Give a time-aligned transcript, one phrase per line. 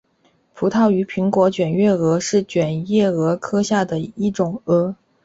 [0.55, 4.95] 葡萄与苹果卷叶蛾是卷叶蛾科下的一种蛾。